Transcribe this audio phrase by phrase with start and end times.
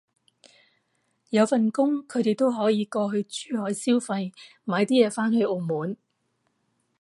[1.29, 5.95] 有份工，佢哋都可以過去珠海消費買啲嘢返去澳門